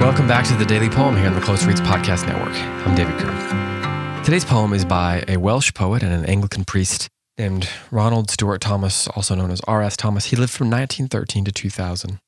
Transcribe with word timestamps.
Welcome 0.00 0.26
back 0.26 0.46
to 0.46 0.54
the 0.54 0.64
Daily 0.66 0.88
Poem 0.88 1.14
here 1.14 1.26
on 1.26 1.34
the 1.34 1.42
Close 1.42 1.66
Reads 1.66 1.82
Podcast 1.82 2.26
Network. 2.26 2.54
I'm 2.86 2.94
David 2.94 3.18
Kern. 3.18 4.24
Today's 4.24 4.46
poem 4.46 4.72
is 4.72 4.86
by 4.86 5.24
a 5.28 5.36
Welsh 5.36 5.74
poet 5.74 6.02
and 6.02 6.10
an 6.10 6.24
Anglican 6.24 6.64
priest 6.64 7.10
named 7.36 7.68
Ronald 7.90 8.30
Stuart 8.30 8.62
Thomas, 8.62 9.08
also 9.08 9.34
known 9.34 9.50
as 9.50 9.60
R.S. 9.68 9.94
Thomas. 9.94 10.24
He 10.24 10.36
lived 10.36 10.54
from 10.54 10.70
1913 10.70 11.44
to 11.44 11.52
2000. 11.52 12.18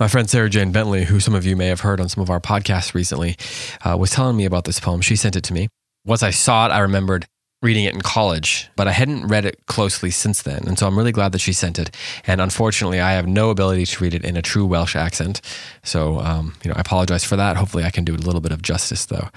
My 0.00 0.08
friend 0.08 0.28
Sarah 0.28 0.50
Jane 0.50 0.72
Bentley, 0.72 1.04
who 1.04 1.20
some 1.20 1.36
of 1.36 1.46
you 1.46 1.54
may 1.54 1.68
have 1.68 1.82
heard 1.82 2.00
on 2.00 2.08
some 2.08 2.24
of 2.24 2.30
our 2.30 2.40
podcasts 2.40 2.92
recently, 2.92 3.36
uh, 3.84 3.96
was 3.96 4.10
telling 4.10 4.36
me 4.36 4.46
about 4.46 4.64
this 4.64 4.80
poem. 4.80 5.00
She 5.00 5.14
sent 5.14 5.36
it 5.36 5.44
to 5.44 5.52
me. 5.52 5.68
Once 6.04 6.24
I 6.24 6.30
saw 6.30 6.66
it, 6.66 6.70
I 6.70 6.80
remembered 6.80 7.26
reading 7.64 7.84
it 7.84 7.94
in 7.94 8.02
college, 8.02 8.68
but 8.76 8.86
I 8.86 8.92
hadn't 8.92 9.26
read 9.26 9.46
it 9.46 9.58
closely 9.66 10.10
since 10.10 10.42
then. 10.42 10.62
And 10.66 10.78
so 10.78 10.86
I'm 10.86 10.96
really 10.96 11.12
glad 11.12 11.32
that 11.32 11.40
she 11.40 11.54
sent 11.54 11.78
it. 11.78 11.96
And 12.26 12.40
unfortunately, 12.40 13.00
I 13.00 13.12
have 13.12 13.26
no 13.26 13.48
ability 13.48 13.86
to 13.86 14.04
read 14.04 14.14
it 14.14 14.22
in 14.22 14.36
a 14.36 14.42
true 14.42 14.66
Welsh 14.66 14.94
accent. 14.94 15.40
So, 15.82 16.20
um, 16.20 16.54
you 16.62 16.70
know, 16.70 16.76
I 16.76 16.80
apologize 16.80 17.24
for 17.24 17.36
that. 17.36 17.56
Hopefully, 17.56 17.84
I 17.84 17.90
can 17.90 18.04
do 18.04 18.14
a 18.14 18.16
little 18.16 18.42
bit 18.42 18.52
of 18.52 18.60
justice, 18.60 19.06
though. 19.06 19.30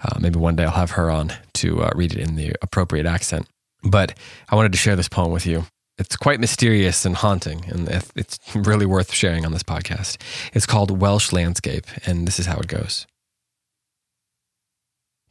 Uh, 0.00 0.18
maybe 0.20 0.38
one 0.38 0.54
day 0.54 0.64
I'll 0.64 0.70
have 0.70 0.92
her 0.92 1.10
on 1.10 1.32
to 1.54 1.82
uh, 1.82 1.90
read 1.96 2.12
it 2.12 2.20
in 2.20 2.36
the 2.36 2.54
appropriate 2.62 3.06
accent. 3.06 3.48
But 3.82 4.16
I 4.48 4.54
wanted 4.54 4.72
to 4.72 4.78
share 4.78 4.96
this 4.96 5.08
poem 5.08 5.32
with 5.32 5.44
you. 5.44 5.66
It's 5.98 6.16
quite 6.16 6.40
mysterious 6.40 7.04
and 7.04 7.14
haunting, 7.14 7.64
and 7.68 7.88
it's 8.16 8.38
really 8.54 8.86
worth 8.86 9.12
sharing 9.12 9.44
on 9.44 9.52
this 9.52 9.62
podcast. 9.62 10.16
It's 10.52 10.66
called 10.66 11.00
Welsh 11.00 11.32
Landscape, 11.32 11.86
and 12.06 12.26
this 12.26 12.40
is 12.40 12.46
how 12.46 12.56
it 12.56 12.66
goes. 12.66 13.06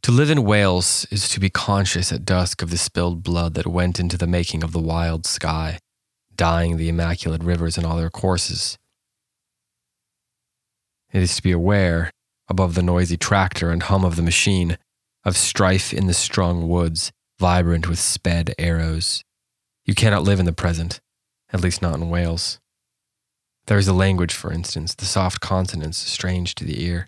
To 0.04 0.12
live 0.12 0.30
in 0.30 0.44
Wales 0.44 1.08
is 1.12 1.30
to 1.30 1.40
be 1.40 1.50
conscious 1.50 2.12
at 2.12 2.26
dusk 2.26 2.62
of 2.62 2.70
the 2.70 2.78
spilled 2.78 3.24
blood 3.24 3.54
that 3.54 3.66
went 3.66 4.00
into 4.00 4.18
the 4.18 4.28
making 4.28 4.64
of 4.64 4.72
the 4.72 4.80
wild 4.80 5.26
sky, 5.26 5.80
dyeing 6.36 6.78
the 6.78 6.90
immaculate 6.90 7.44
rivers 7.44 7.78
in 7.78 7.86
all 7.86 7.98
their 7.98 8.10
courses. 8.10 8.78
It 11.12 11.22
is 11.22 11.36
to 11.38 11.44
be 11.44 11.52
aware, 11.52 12.12
above 12.50 12.76
the 12.76 12.84
noisy 12.84 13.18
tractor 13.18 13.72
and 13.72 13.84
hum 13.84 14.04
of 14.04 14.16
the 14.16 14.22
machine, 14.22 14.78
of 15.24 15.38
strife 15.38 15.94
in 15.94 16.08
the 16.08 16.14
strung 16.14 16.68
woods, 16.68 17.12
vibrant 17.40 17.88
with 17.88 18.00
sped 18.00 18.54
arrows 18.58 19.24
you 19.86 19.94
cannot 19.94 20.24
live 20.24 20.40
in 20.40 20.46
the 20.46 20.54
present, 20.54 21.02
at 21.52 21.62
least 21.62 21.82
not 21.82 21.96
in 21.96 22.10
Wales. 22.10 22.60
There 23.66 23.78
is 23.78 23.88
a 23.88 23.94
language, 23.94 24.34
for 24.34 24.52
instance, 24.52 24.96
the 24.96 25.06
soft 25.06 25.40
consonants 25.40 25.98
strange 25.98 26.56
to 26.56 26.66
the 26.66 26.84
ear. 26.84 27.08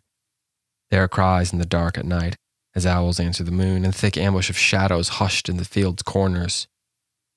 There 0.91 1.03
are 1.03 1.07
cries 1.07 1.51
in 1.51 1.59
the 1.59 1.65
dark 1.65 1.97
at 1.97 2.05
night, 2.05 2.35
as 2.75 2.85
owls 2.85 3.19
answer 3.19 3.43
the 3.43 3.51
moon, 3.51 3.85
and 3.85 3.95
thick 3.95 4.17
ambush 4.17 4.49
of 4.49 4.57
shadows 4.57 5.09
hushed 5.09 5.47
in 5.47 5.57
the 5.57 5.65
field's 5.65 6.03
corners. 6.03 6.67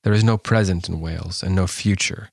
There 0.02 0.12
is 0.12 0.24
no 0.24 0.36
present 0.36 0.88
in 0.88 1.00
Wales, 1.00 1.42
and 1.42 1.54
no 1.54 1.66
future. 1.66 2.30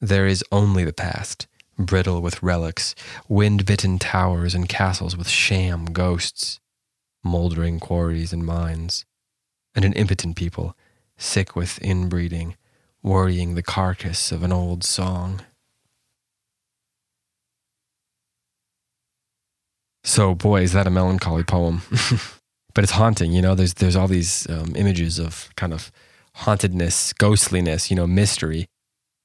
There 0.00 0.26
is 0.26 0.44
only 0.52 0.84
the 0.84 0.92
past, 0.92 1.46
brittle 1.78 2.20
with 2.20 2.42
relics, 2.42 2.94
wind 3.28 3.64
bitten 3.64 3.98
towers 3.98 4.54
and 4.54 4.68
castles 4.68 5.16
with 5.16 5.28
sham 5.28 5.86
ghosts, 5.86 6.60
mouldering 7.24 7.80
quarries 7.80 8.32
and 8.32 8.44
mines, 8.44 9.04
and 9.74 9.84
an 9.84 9.92
impotent 9.94 10.36
people 10.36 10.76
sick 11.16 11.56
with 11.56 11.80
inbreeding, 11.82 12.56
worrying 13.02 13.54
the 13.54 13.62
carcass 13.62 14.32
of 14.32 14.42
an 14.42 14.52
old 14.52 14.84
song. 14.84 15.40
So, 20.18 20.34
boy, 20.34 20.62
is 20.62 20.72
that 20.72 20.88
a 20.88 20.90
melancholy 20.90 21.44
poem. 21.44 21.82
but 22.74 22.82
it's 22.82 22.94
haunting, 22.94 23.30
you 23.30 23.40
know. 23.40 23.54
There's 23.54 23.74
there's 23.74 23.94
all 23.94 24.08
these 24.08 24.50
um, 24.50 24.74
images 24.74 25.20
of 25.20 25.48
kind 25.54 25.72
of 25.72 25.92
hauntedness, 26.34 27.12
ghostliness, 27.12 27.88
you 27.88 27.94
know, 27.94 28.08
mystery. 28.08 28.66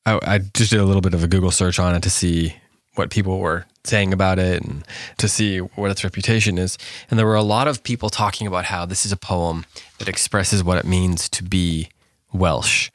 I, 0.06 0.20
I 0.22 0.38
just 0.38 0.70
did 0.70 0.80
a 0.80 0.86
little 0.86 1.02
bit 1.02 1.16
of 1.16 1.24
a 1.24 1.28
Google 1.28 1.50
search 1.50 1.80
on 1.80 1.96
it 1.96 2.04
to 2.04 2.12
see 2.12 2.58
what 2.94 3.10
people 3.10 3.40
were 3.40 3.66
saying 3.84 4.14
about 4.14 4.38
it 4.38 4.62
and 4.62 4.86
to 5.18 5.28
see 5.28 5.58
what 5.58 5.90
its 5.90 6.04
reputation 6.04 6.60
is. 6.60 6.78
And 7.10 7.18
there 7.18 7.26
were 7.26 7.34
a 7.34 7.42
lot 7.42 7.68
of 7.68 7.82
people 7.82 8.12
talking 8.12 8.46
about 8.46 8.66
how 8.66 8.86
this 8.86 9.04
is 9.04 9.12
a 9.12 9.18
poem 9.18 9.66
that 9.98 10.08
expresses 10.08 10.64
what 10.64 10.78
it 10.78 10.86
means 10.86 11.28
to 11.30 11.44
be 11.44 11.90
Welsh, 12.32 12.92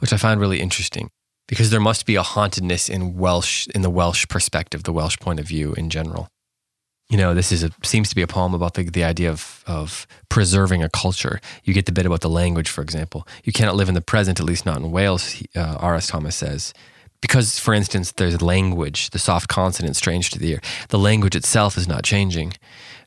which 0.00 0.12
I 0.12 0.16
find 0.16 0.40
really 0.40 0.60
interesting 0.60 1.10
because 1.46 1.70
there 1.70 1.78
must 1.78 2.06
be 2.06 2.16
a 2.16 2.24
hauntedness 2.24 2.88
in 2.88 3.16
Welsh, 3.16 3.68
in 3.68 3.82
the 3.82 3.90
Welsh 3.90 4.26
perspective, 4.26 4.82
the 4.82 4.92
Welsh 4.92 5.20
point 5.20 5.38
of 5.38 5.46
view 5.46 5.74
in 5.74 5.90
general. 5.90 6.28
You 7.08 7.16
know, 7.16 7.34
this 7.34 7.52
is 7.52 7.62
a, 7.62 7.70
seems 7.84 8.08
to 8.08 8.16
be 8.16 8.22
a 8.22 8.26
poem 8.26 8.52
about 8.52 8.74
the, 8.74 8.82
the 8.82 9.04
idea 9.04 9.30
of, 9.30 9.62
of 9.66 10.06
preserving 10.28 10.82
a 10.82 10.88
culture. 10.88 11.40
You 11.62 11.72
get 11.72 11.86
the 11.86 11.92
bit 11.92 12.04
about 12.04 12.20
the 12.20 12.28
language, 12.28 12.68
for 12.68 12.82
example. 12.82 13.26
You 13.44 13.52
cannot 13.52 13.76
live 13.76 13.88
in 13.88 13.94
the 13.94 14.00
present, 14.00 14.40
at 14.40 14.46
least 14.46 14.66
not 14.66 14.78
in 14.78 14.90
Wales, 14.90 15.40
uh, 15.54 15.76
R.S. 15.78 16.08
Thomas 16.08 16.34
says 16.34 16.74
because, 17.20 17.58
for 17.58 17.74
instance, 17.74 18.12
there's 18.12 18.40
language, 18.42 19.10
the 19.10 19.18
soft 19.18 19.48
consonant, 19.48 19.96
strange 19.96 20.30
to 20.30 20.38
the 20.38 20.52
ear. 20.52 20.60
The 20.88 20.98
language 20.98 21.34
itself 21.34 21.76
is 21.76 21.88
not 21.88 22.04
changing, 22.04 22.52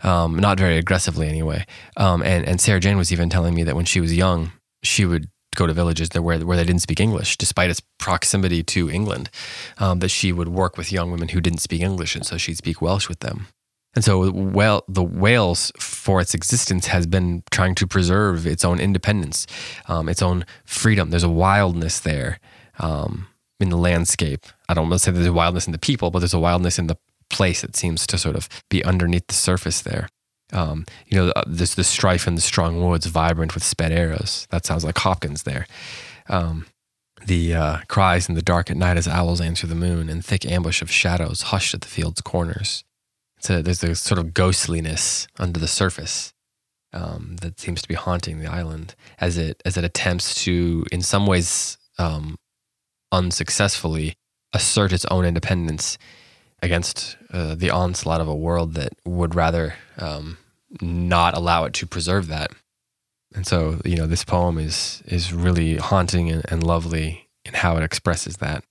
um, 0.02 0.38
not 0.38 0.60
very 0.60 0.78
aggressively 0.78 1.28
anyway. 1.28 1.66
Um, 1.98 2.22
and, 2.24 2.46
and 2.46 2.60
Sarah 2.60 2.80
Jane 2.80 2.98
was 2.98 3.12
even 3.12 3.30
telling 3.30 3.54
me 3.54 3.64
that 3.64 3.76
when 3.76 3.86
she 3.86 4.02
was 4.02 4.16
young, 4.16 4.52
she 4.84 5.06
would 5.06 5.30
go 5.56 5.68
to 5.68 5.74
villages 5.74 6.10
there 6.10 6.22
where, 6.22 6.40
where 6.40 6.58
they 6.58 6.64
didn't 6.64 6.82
speak 6.82 7.00
English, 7.00 7.38
despite 7.38 7.70
its 7.70 7.82
proximity 7.98 8.64
to 8.64 8.90
England, 8.90 9.30
um, 9.78 10.00
that 10.00 10.10
she 10.10 10.32
would 10.32 10.50
work 10.50 10.78
with 10.78 10.92
young 10.92 11.12
women 11.12 11.30
who 11.30 11.42
didn't 11.42 11.60
speak 11.60 11.82
English, 11.82 12.16
and 12.16 12.26
so 12.26 12.38
she'd 12.38 12.58
speak 12.58 12.82
Welsh 12.82 13.10
with 13.10 13.20
them. 13.20 13.48
And 13.96 14.04
so, 14.04 14.32
well, 14.32 14.84
the 14.88 15.04
Wales, 15.04 15.72
for 15.80 16.22
its 16.22 16.34
existence, 16.34 16.88
has 16.88 17.08
been 17.08 17.44
trying 17.50 17.76
to 17.76 17.88
preserve 17.88 18.46
its 18.46 18.64
own 18.64 18.80
independence, 18.80 19.48
um, 19.88 20.08
its 20.08 20.22
own 20.22 20.46
freedom. 20.64 21.10
There's 21.10 21.24
a 21.24 21.30
wildness 21.30 22.00
there. 22.00 22.40
Um, 22.80 23.28
in 23.60 23.70
the 23.70 23.78
landscape. 23.78 24.46
I 24.68 24.74
don't 24.74 24.90
want 24.90 24.94
to 24.94 25.00
say 25.00 25.12
there's 25.12 25.26
a 25.26 25.34
wildness 25.34 25.68
in 25.68 25.74
the 25.74 25.78
people, 25.78 26.12
but 26.12 26.20
there's 26.20 26.34
a 26.34 26.40
wildness 26.40 26.80
in 26.80 26.88
the 26.88 26.98
place 27.30 27.62
that 27.62 27.76
seems 27.76 28.08
to 28.08 28.18
sort 28.18 28.36
of 28.36 28.48
be 28.70 28.84
underneath 28.84 29.28
the 29.28 29.34
surface 29.34 29.82
there. 29.82 30.08
Um, 30.52 30.86
you 31.08 31.18
know, 31.18 31.34
there's 31.46 31.76
the 31.76 31.84
strife 31.84 32.28
in 32.28 32.36
the 32.36 32.42
strong 32.42 32.84
woods, 32.84 33.06
vibrant 33.06 33.54
with 33.54 33.64
sped 33.64 33.92
arrows. 33.92 34.48
That 34.50 34.66
sounds 34.66 34.84
like 34.84 34.98
Hopkins 34.98 35.44
there. 35.44 35.68
Um, 36.28 36.66
the 37.24 37.54
uh, 37.54 37.78
cries 37.88 38.30
in 38.30 38.36
the 38.36 38.42
dark 38.42 38.72
at 38.72 38.78
night 38.78 38.98
as 38.98 39.08
owls 39.08 39.42
answer 39.42 39.68
the 39.68 39.76
moon, 39.76 40.10
and 40.10 40.26
thick 40.26 40.46
ambush 40.46 40.82
of 40.82 40.90
shadows 40.90 41.44
hushed 41.44 41.74
at 41.74 41.82
the 41.82 41.88
field's 41.88 42.22
corners. 42.22 42.84
So 43.40 43.62
there's 43.62 43.84
a 43.84 43.96
sort 43.96 44.20
of 44.20 44.34
ghostliness 44.34 45.28
under 45.38 45.60
the 45.60 45.68
surface 45.68 46.34
um, 46.94 47.38
that 47.42 47.60
seems 47.60 47.82
to 47.82 47.88
be 47.88 47.96
haunting 47.96 48.40
the 48.40 48.48
island 48.48 48.96
as 49.20 49.38
it 49.38 49.62
as 49.66 49.78
it 49.78 49.84
attempts 49.84 50.44
to, 50.44 50.86
in 50.92 51.02
some 51.02 51.26
ways, 51.26 51.78
um, 51.98 52.38
unsuccessfully 53.12 54.16
assert 54.54 54.92
its 54.92 55.06
own 55.06 55.26
independence 55.26 55.98
against 56.62 57.18
uh, 57.32 57.56
the 57.56 57.70
onslaught 57.70 58.22
of 58.22 58.28
a 58.28 58.36
world 58.36 58.74
that 58.74 58.94
would 59.06 59.36
rather 59.36 59.76
um, 59.98 60.38
not 60.82 61.36
allow 61.36 61.64
it 61.64 61.74
to 61.74 61.86
preserve 61.86 62.28
that. 62.28 62.52
And 63.34 63.46
so, 63.46 63.80
you 63.86 63.96
know, 63.96 64.08
this 64.08 64.26
poem 64.26 64.58
is 64.58 65.04
is 65.06 65.34
really 65.34 65.78
haunting 65.78 66.30
and, 66.30 66.44
and 66.50 66.64
lovely 66.64 67.30
in 67.46 67.54
how 67.54 67.78
it 67.78 67.84
expresses 67.84 68.38
that. 68.38 68.64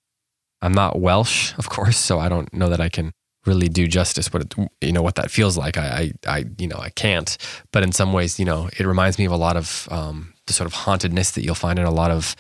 I'm 0.61 0.75
not 0.75 1.01
Welsh, 1.01 1.55
of 1.57 1.69
course, 1.69 1.97
so 1.97 2.19
I 2.19 2.29
don't 2.29 2.53
know 2.53 2.69
that 2.69 2.81
I 2.81 2.89
can 2.89 3.13
really 3.47 3.69
do 3.69 3.87
justice 3.87 4.33
what 4.33 4.43
it, 4.43 4.55
you 4.81 4.93
know 4.93 5.03
what 5.03 5.15
that 5.15 5.31
feels 5.31 5.57
like. 5.57 5.77
I, 5.77 6.13
I, 6.27 6.39
I, 6.39 6.45
you 6.59 6.67
know 6.69 6.79
I 6.79 6.91
can't. 6.91 7.37
But 7.73 7.83
in 7.83 7.93
some 7.93 8.13
ways, 8.13 8.39
you 8.39 8.45
know, 8.45 8.69
it 8.79 8.87
reminds 8.87 9.19
me 9.19 9.25
of 9.25 9.33
a 9.33 9.37
lot 9.37 9.57
of 9.57 9.89
um, 9.91 10.35
the 10.47 10.53
sort 10.53 10.67
of 10.67 10.75
hauntedness 10.75 11.31
that 11.33 11.43
you'll 11.43 11.55
find 11.55 11.79
in 11.79 11.85
a 11.85 11.91
lot 11.91 12.11
of 12.11 12.37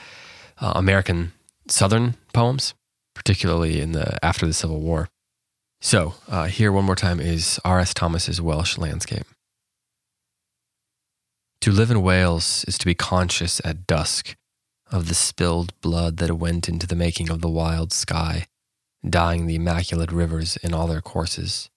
uh, 0.61 0.73
American 0.75 1.33
Southern 1.69 2.15
poems, 2.33 2.75
particularly 3.15 3.81
in 3.81 3.93
the 3.93 4.23
after 4.25 4.47
the 4.47 4.53
Civil 4.53 4.81
War. 4.81 5.09
So 5.81 6.15
uh, 6.27 6.47
here 6.47 6.73
one 6.73 6.85
more 6.85 6.97
time 6.97 7.21
is 7.21 7.61
R.S. 7.65 7.95
Thomas's 7.95 8.41
Welsh 8.41 8.79
landscape. 8.79 9.27
To 11.63 11.73
live 11.73 11.91
in 11.91 12.03
Wales 12.03 12.65
is 12.67 12.79
to 12.79 12.87
be 12.87 12.95
conscious 12.95 13.61
at 13.65 13.87
dusk 13.87 14.37
of 14.91 15.09
the 15.09 15.15
spilled 15.15 15.79
blood 15.81 16.17
that 16.19 16.33
went 16.35 16.69
into 16.69 16.87
the 16.87 16.97
making 16.97 17.31
of 17.31 17.41
the 17.41 17.49
wild 17.49 17.93
sky, 17.93 18.47
dyeing 19.09 19.47
the 19.47 19.57
immaculate 19.57 20.13
rivers 20.13 20.57
in 20.59 20.75
all 20.75 20.87
their 20.87 21.01
courses. 21.01 21.71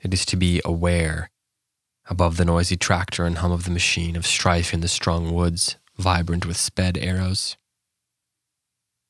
It 0.00 0.14
is 0.14 0.24
to 0.26 0.36
be 0.36 0.60
aware, 0.64 1.30
above 2.08 2.36
the 2.36 2.44
noisy 2.44 2.76
tractor 2.76 3.24
and 3.24 3.38
hum 3.38 3.52
of 3.52 3.64
the 3.64 3.70
machine, 3.70 4.16
of 4.16 4.26
strife 4.26 4.72
in 4.72 4.80
the 4.80 4.88
strong 4.88 5.32
woods, 5.32 5.76
vibrant 5.96 6.46
with 6.46 6.56
sped 6.56 6.96
arrows. 6.96 7.56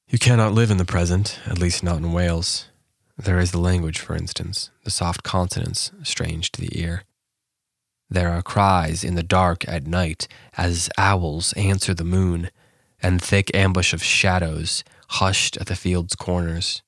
You 0.08 0.18
cannot 0.18 0.54
live 0.54 0.70
in 0.70 0.78
the 0.78 0.84
present, 0.86 1.38
at 1.46 1.58
least 1.58 1.82
not 1.82 1.98
in 1.98 2.12
Wales. 2.12 2.68
There 3.16 3.38
is 3.38 3.50
the 3.50 3.60
language, 3.60 3.98
for 3.98 4.16
instance, 4.16 4.70
the 4.84 4.90
soft 4.90 5.22
consonants 5.22 5.92
strange 6.02 6.50
to 6.52 6.60
the 6.60 6.80
ear. 6.80 7.02
There 8.08 8.30
are 8.30 8.40
cries 8.40 9.04
in 9.04 9.16
the 9.16 9.22
dark 9.22 9.68
at 9.68 9.86
night 9.86 10.26
as 10.56 10.88
owls 10.96 11.52
answer 11.54 11.92
the 11.92 12.04
moon, 12.04 12.50
and 13.02 13.20
thick 13.20 13.54
ambush 13.54 13.92
of 13.92 14.02
shadows 14.02 14.82
hushed 15.08 15.58
at 15.58 15.66
the 15.66 15.76
field's 15.76 16.16
corners. 16.16 16.82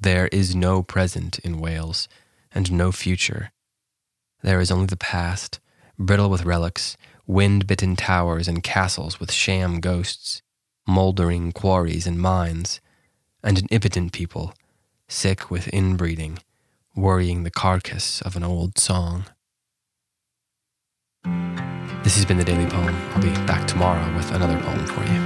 There 0.00 0.28
is 0.28 0.54
no 0.54 0.82
present 0.82 1.38
in 1.40 1.58
Wales, 1.58 2.08
and 2.54 2.72
no 2.72 2.92
future. 2.92 3.50
There 4.42 4.60
is 4.60 4.70
only 4.70 4.86
the 4.86 4.96
past, 4.96 5.60
brittle 5.98 6.30
with 6.30 6.44
relics, 6.44 6.96
wind 7.26 7.66
bitten 7.66 7.96
towers 7.96 8.48
and 8.48 8.62
castles 8.62 9.20
with 9.20 9.32
sham 9.32 9.80
ghosts 9.80 10.42
mouldering 10.86 11.52
quarries 11.52 12.06
and 12.06 12.18
mines, 12.18 12.80
and 13.42 13.58
an 13.58 13.66
impotent 13.70 14.12
people, 14.12 14.54
sick 15.08 15.50
with 15.50 15.72
inbreeding, 15.72 16.38
worrying 16.94 17.42
the 17.42 17.50
carcass 17.50 18.20
of 18.22 18.36
an 18.36 18.44
old 18.44 18.78
song. 18.78 19.24
This 22.02 22.16
has 22.16 22.24
been 22.24 22.38
the 22.38 22.44
Daily 22.44 22.66
Poem. 22.66 22.94
I'll 23.14 23.22
be 23.22 23.30
back 23.46 23.66
tomorrow 23.66 24.14
with 24.16 24.30
another 24.32 24.58
poem 24.60 24.86
for 24.86 25.04
you. 25.12 25.20